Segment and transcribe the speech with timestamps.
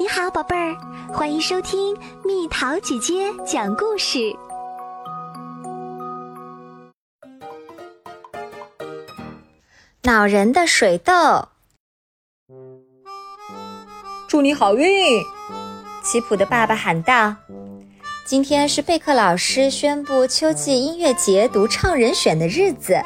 [0.00, 0.76] 你好，宝贝儿，
[1.12, 4.32] 欢迎收听蜜桃姐姐讲故事。
[10.02, 11.48] 恼人的水痘，
[14.28, 15.20] 祝你好运！
[16.04, 17.34] 奇普的爸爸喊道
[18.24, 23.02] ：“今天是贝克老师宣布秋季音乐节独唱人选的日子，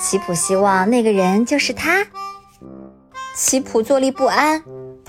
[0.00, 2.04] 奇普希望那个人就是他。”
[3.36, 4.60] 奇普坐立不安。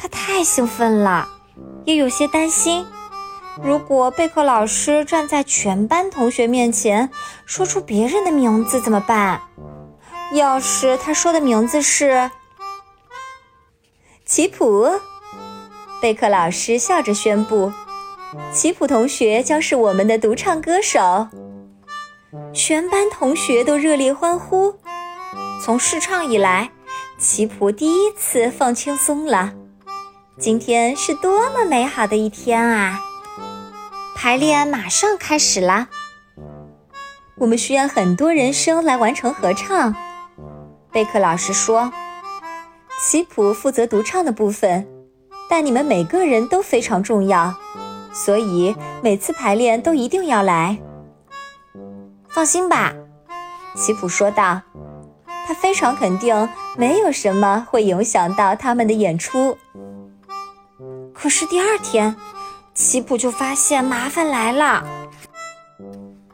[0.02, 1.30] 他太兴奋了，
[1.86, 2.84] 也有些担心。
[3.62, 7.12] 如果贝克老师站在全班同学面前
[7.46, 9.42] 说出别人的名字怎么办？
[10.34, 12.32] 要是他说的名字是
[14.26, 14.90] 奇普，
[16.02, 17.72] 贝克老师笑着宣布
[18.52, 21.28] ：“奇普同学将是我们的独唱歌手。”
[22.52, 24.74] 全班同学都热烈欢呼。
[25.64, 26.72] 从试唱以来，
[27.20, 29.54] 奇普第一次放轻松了。
[30.40, 33.00] 今天是多么美好的一天啊！
[34.16, 35.88] 排练马上开始啦。
[37.38, 39.94] 我们需要很多人声来完成合唱。
[40.92, 41.92] 贝克老师说
[43.04, 44.88] ：“奇普负责独唱的部分，
[45.50, 47.54] 但你们每个人都非常重要，
[48.14, 50.80] 所以每次排练都一定要来。”
[52.30, 52.94] 放心吧，
[53.76, 54.62] 奇普说道。
[55.46, 56.48] 他非常肯定，
[56.78, 59.58] 没有什么会影响到他们的演出。
[61.22, 62.16] 可是第二天，
[62.74, 64.84] 奇普就发现麻烦来了。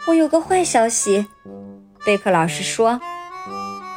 [0.05, 1.25] 我有个坏消息，
[2.05, 3.02] 贝克老师说，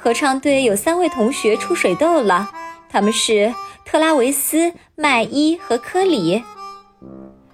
[0.02, 2.50] 合唱队有三位同学出水痘了，
[2.88, 6.42] 他们是特拉维斯、麦伊和科里。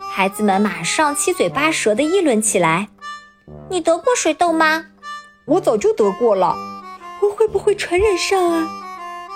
[0.00, 2.88] 孩子们马上七嘴八舌地议论起来
[3.68, 4.86] ：“你得过水痘吗？
[5.44, 6.56] 我早就得过了，
[7.20, 8.66] 我会不会传染上啊？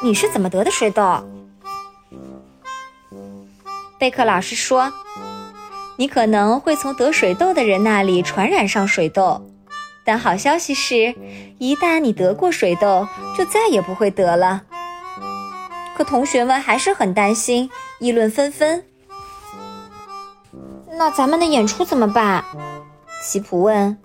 [0.02, 1.22] 你是怎么得的水痘？”
[4.00, 4.90] 贝克老师说
[5.96, 9.42] ：“你可能会从得水痘的人那里传染上水痘，
[10.06, 11.14] 但好消息是，
[11.58, 14.62] 一旦你得过水痘，就再也不会得了。”
[15.94, 18.82] 可同学们还是很担心，议论纷纷。
[20.92, 22.42] 那咱们的演出怎么办？
[23.22, 23.98] 西普问。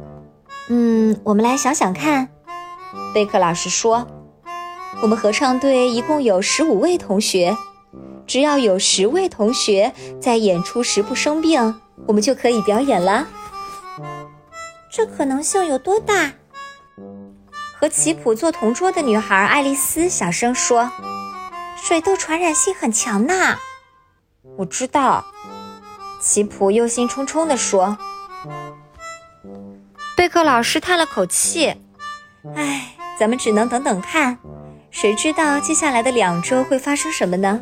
[0.68, 2.28] “嗯，我们来想想看。”
[3.14, 4.06] 贝克老师说
[5.00, 7.56] ：“我们合唱队一共有十五位同学。”
[8.30, 13.26] 只要有十位同学在演出时不生病，我们就可以表演了。
[14.88, 16.30] 这可能性有多大？
[17.76, 20.92] 和奇普做同桌的女孩爱丽丝小声说
[21.76, 23.56] ：“水痘传染性很强呢。”
[24.56, 25.24] 我知道，
[26.22, 27.98] 奇普忧心忡忡地说。
[30.16, 31.74] 贝克老师叹了口气
[32.54, 34.38] ：“唉，咱们只能等等看，
[34.92, 37.60] 谁知道接下来的两周会发生什么呢？”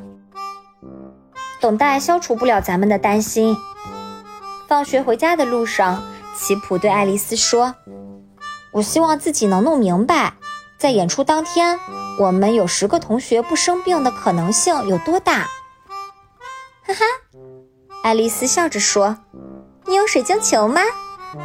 [1.60, 3.56] 等待消除不了咱们的担心。
[4.66, 6.02] 放学回家的路上，
[6.36, 7.74] 奇普对爱丽丝说
[8.72, 10.34] ：“我希望自己能弄明白，
[10.78, 11.80] 在演出当天，
[12.20, 15.48] 我们有十个同学不生病的可能性有多大。”
[16.86, 17.04] 哈哈，
[18.02, 19.16] 爱丽丝笑着说
[19.86, 20.82] ：“你有水晶球吗？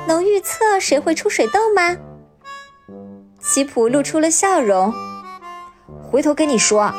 [0.08, 1.96] 能预测谁会出水痘吗？”
[3.42, 4.94] 奇普露出了笑容。
[6.02, 6.94] 回头跟你说，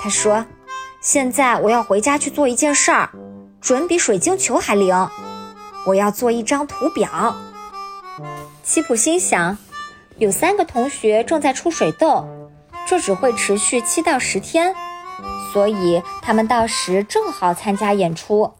[0.00, 0.44] 他说。
[1.10, 3.08] 现在我要回家去做一件事儿，
[3.62, 4.94] 准比水晶球还灵。
[5.86, 7.34] 我要做一张图表。
[8.62, 9.56] 奇普心想，
[10.18, 12.28] 有三个同学正在出水痘，
[12.86, 14.74] 这只会持续七到十天，
[15.50, 18.52] 所以他们到时正好参加演出。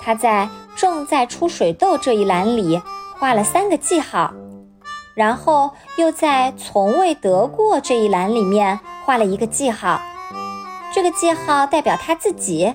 [0.00, 0.48] 他在
[0.78, 2.80] “正在出水痘”这一栏里
[3.18, 4.32] 画了三个记号，
[5.16, 10.00] 然后又在“从未得过”这一栏里面画了一个记号。
[10.94, 12.72] 这个记号代表他自己。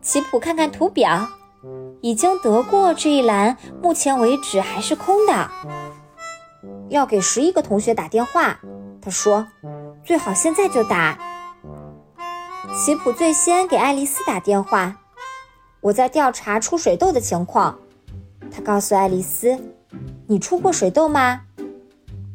[0.00, 1.28] 奇普看看图表，
[2.00, 5.48] 已经得过这一栏，目前为止还是空的。
[6.88, 8.58] 要给十一个同学打电话，
[9.00, 9.46] 他说
[10.02, 11.16] ：“最好现在就打。”
[12.84, 14.98] 奇普最先给爱丽丝打电话。
[15.80, 17.78] 我在调查出水痘的情况。
[18.50, 19.56] 他告诉爱丽丝
[20.26, 21.42] ：“你出过水痘吗？”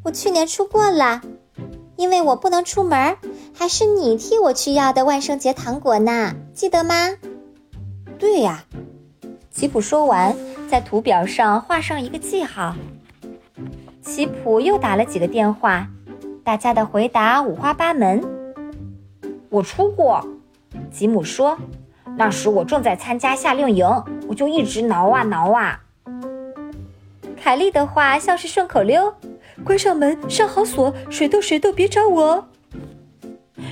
[0.05, 1.21] 我去年出过了，
[1.97, 3.17] 因为我不能出门。
[3.59, 7.09] 还是你替我去要的万圣节糖果呢，记得吗？
[8.19, 8.63] 对呀，
[9.49, 10.35] 吉普说完，
[10.69, 12.75] 在图表上画上一个记号。
[13.99, 15.87] 吉普又打了几个电话，
[16.43, 18.23] 大家的回答五花八门。
[19.49, 20.23] 我出过，
[20.91, 21.57] 吉姆说，
[22.15, 23.87] 那时我正在参加夏令营，
[24.27, 25.81] 我就一直挠啊挠啊。
[27.41, 29.11] 凯莉的话像是顺口溜，
[29.63, 32.47] 关上门，上好锁，水痘水痘别找我。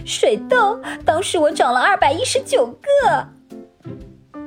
[0.06, 3.28] 水痘，当时我长了二百一十九个。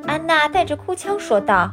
[0.07, 1.71] 安娜带着哭腔说道：“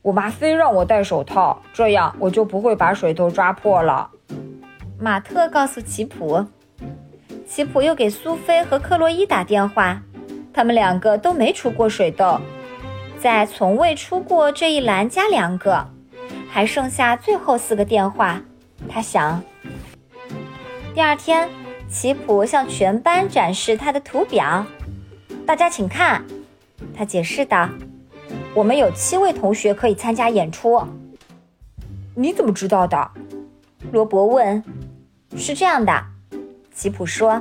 [0.00, 4.10] 我妈非让我戴手套，这样我就不会把水痘抓破了。”
[4.98, 6.44] 马特告诉奇普。
[7.46, 10.00] 奇普又给苏菲和克洛伊打电话，
[10.52, 12.40] 他们两个都没出过水痘，
[13.20, 15.86] 在从未出过这一栏加两个，
[16.48, 18.40] 还剩下最后四个电话。
[18.88, 19.40] 他想。
[20.94, 21.48] 第二天，
[21.94, 24.66] 奇普向全班展示他的图表，
[25.46, 26.24] 大家请看，
[26.92, 27.68] 他解释道
[28.52, 30.82] ：“我们有七位同学可以参加演出。”
[32.16, 33.12] 你怎么知道的？
[33.92, 34.60] 罗伯问。
[35.36, 36.04] 是这样的，
[36.72, 37.40] 吉普说，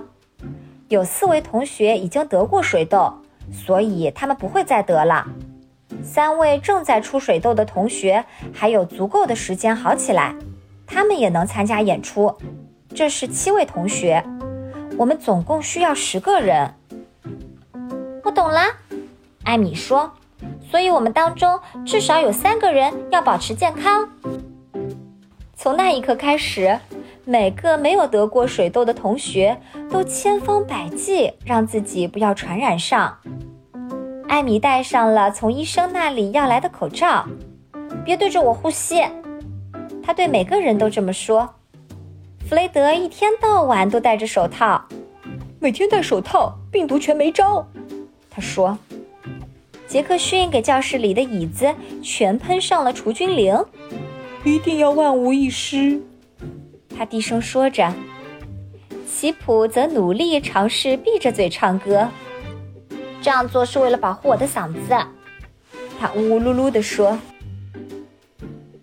[0.87, 3.11] 有四位同学已经得过水痘，
[3.51, 5.27] 所以他们不会再得了。
[6.03, 8.23] 三位正在出水痘的同学
[8.53, 10.35] 还有足够的时间好起来，
[10.85, 12.35] 他们也能参加演出。
[12.95, 14.23] 这是七位同学，
[14.97, 16.73] 我们总共需要十个人。
[18.23, 18.61] 我懂了，
[19.43, 20.11] 艾米说。
[20.69, 24.09] 所以我们当中至少有三个人要保持健康。
[25.55, 26.79] 从那一刻开始，
[27.25, 29.57] 每个没有得过水痘的同学
[29.89, 33.17] 都千方百计让自己不要传染上。
[34.27, 37.25] 艾米戴上了从医生那里要来的口罩，
[38.03, 39.05] 别对着我呼吸。
[40.01, 41.53] 他对每个人都这么说。
[42.47, 44.85] 弗雷德一天到晚都戴着手套，
[45.59, 47.65] 每天戴手套，病毒全没招。
[48.29, 48.77] 他说
[49.87, 51.73] ：“杰克逊给教室里的椅子
[52.03, 53.57] 全喷上了除菌灵，
[54.43, 55.99] 一定要万无一失。”
[56.95, 57.91] 他低声说着。
[59.07, 62.09] 奇普则努力尝试闭着嘴唱歌，
[63.21, 64.97] 这样做是为了保护我的嗓子。
[65.99, 67.17] 他呜呜噜噜地说。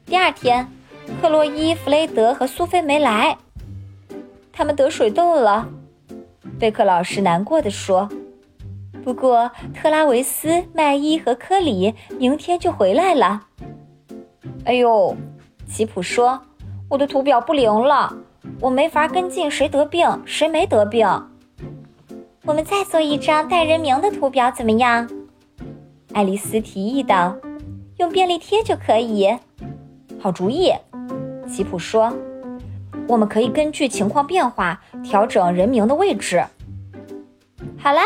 [0.07, 0.67] 第二天，
[1.21, 3.37] 克洛伊、弗雷德和苏菲没来。
[4.61, 5.67] 他们得水痘了，
[6.59, 8.07] 贝克老师难过的说。
[9.03, 13.41] 不过特拉维斯、麦伊和科里明天就回来了。
[14.67, 15.17] 哎呦，
[15.67, 16.39] 吉普说，
[16.91, 18.15] 我的图表不灵了，
[18.61, 21.09] 我没法跟进谁得病谁没得病。
[22.45, 25.09] 我们再做一张带人名的图表怎么样？
[26.13, 27.35] 爱丽丝提议道。
[27.97, 29.35] 用便利贴就可以。
[30.21, 30.71] 好主意，
[31.49, 32.13] 吉普说。
[33.11, 36.45] 我们可以根据情况变化调整人名的位置。
[37.77, 38.05] 好啦，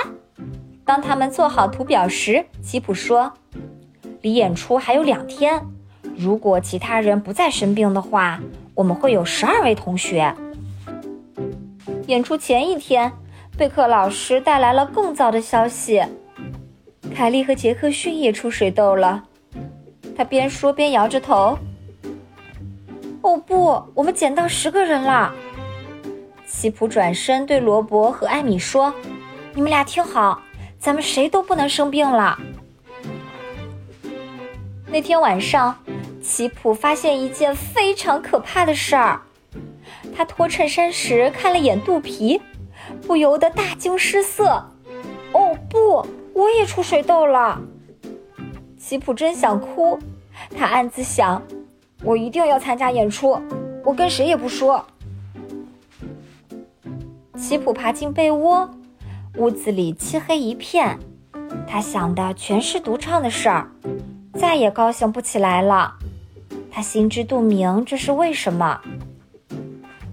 [0.83, 3.31] 当他们做好图表时，吉普说
[4.23, 5.61] ：“离演出还有两天，
[6.17, 8.41] 如果其他人不再生病的话，
[8.75, 10.35] 我们会有十二位同学。”
[12.09, 13.13] 演出前一天，
[13.59, 16.03] 贝克老师带来了更糟的消息：
[17.15, 19.23] 凯莉和杰克逊也出水痘了。
[20.17, 21.59] 他边说边摇着头。
[23.25, 25.35] 哦不，我们捡到十个人了。
[26.45, 28.93] 西普转身对罗伯和艾米说
[29.55, 30.43] ：“你们俩听好，
[30.79, 32.39] 咱们谁都不能生病了。”
[34.87, 35.75] 那天晚上，
[36.23, 39.23] 奇普发现一件非常可怕的事儿。
[40.15, 42.43] 他脱衬衫时看了眼肚皮，
[43.07, 44.71] 不由得大惊失色。
[45.33, 47.59] “哦不，我也出水痘了！”
[48.79, 49.99] 奇普真想哭，
[50.55, 51.43] 他暗自想。
[52.05, 53.41] 我一定要参加演出，
[53.83, 54.85] 我跟谁也不说。
[57.37, 58.69] 奇普爬进被窝，
[59.37, 60.99] 屋子里漆黑一片，
[61.67, 63.71] 他想的全是独唱的事儿，
[64.35, 65.95] 再也高兴不起来了。
[66.71, 68.81] 他心知肚明这是为什么。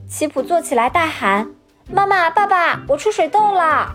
[0.08, 1.50] 奇普坐起来大喊
[1.92, 3.94] ：“妈妈，爸爸，我出水痘了！”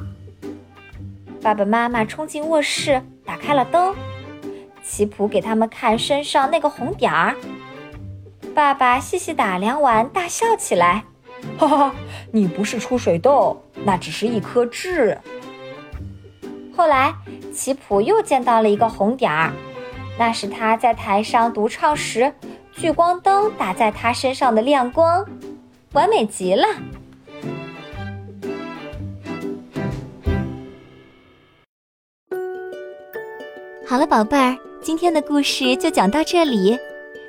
[1.43, 3.95] 爸爸妈妈冲进卧室，打开了灯。
[4.83, 7.35] 奇普给他们看身上那个红点儿。
[8.57, 11.05] 爸爸细细打量完，大笑起来
[11.61, 11.95] ：“哈哈，
[12.33, 15.19] 你不是出水痘，那只是一颗痣。”
[16.75, 17.15] 后来，
[17.53, 19.53] 奇普又见到了一个红点儿，
[20.19, 22.33] 那是他在台上独唱时，
[22.73, 25.23] 聚光灯打在他身上的亮光，
[25.93, 26.67] 完美极了。
[33.87, 36.79] 好了，宝贝儿，今天的故事就讲到这里。